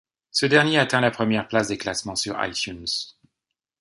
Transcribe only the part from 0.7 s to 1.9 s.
atteint la première place des